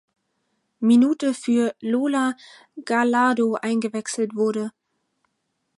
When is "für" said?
1.35-1.75